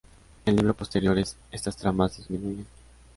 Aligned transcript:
En 0.47 0.55
libros 0.55 0.75
posteriores, 0.77 1.37
estas 1.51 1.77
tramas 1.77 2.17
disminuyen. 2.17 2.65